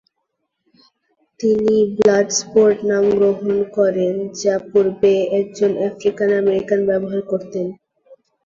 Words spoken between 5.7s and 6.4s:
African